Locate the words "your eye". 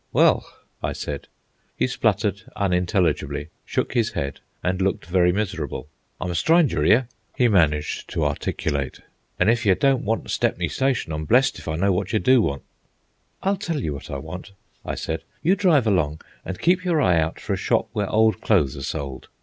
16.83-17.19